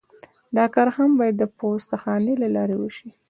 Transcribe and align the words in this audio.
دا 0.55 0.65
کار 0.73 0.87
هم 0.97 1.09
باید 1.19 1.35
د 1.39 1.43
پوسته 1.57 1.95
خانې 2.03 2.33
له 2.43 2.47
لارې 2.55 2.75
وشي 2.79 3.09